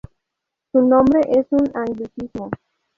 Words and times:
Su 0.71 0.81
nombre 0.81 1.21
es 1.29 1.45
un 1.51 1.69
anglicismo. 1.75 2.49